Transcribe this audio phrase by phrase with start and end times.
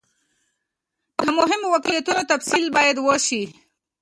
[1.25, 3.43] د مهمو واقعیتونو تفصیل باید وسي.